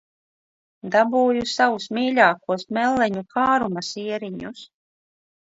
Dabūju 0.95 1.43
savus 1.51 1.85
mīļākos 1.97 2.65
melleņu 2.79 3.23
kāruma 3.37 3.85
sieriņus. 3.91 4.67